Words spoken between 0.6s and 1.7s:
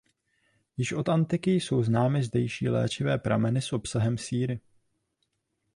Již od antiky